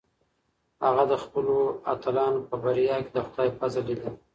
هغه 0.85 1.03
د 1.11 1.13
خپلو 1.23 1.57
اتلانو 1.93 2.39
په 2.49 2.55
بریا 2.63 2.97
کې 3.03 3.11
د 3.13 3.17
خدای 3.27 3.49
فضل 3.59 3.83
لیده. 3.89 4.09